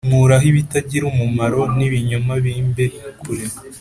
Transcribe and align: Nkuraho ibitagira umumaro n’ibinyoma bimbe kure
Nkuraho 0.09 0.45
ibitagira 0.51 1.03
umumaro 1.07 1.61
n’ibinyoma 1.77 2.33
bimbe 2.43 2.85
kure 3.19 3.45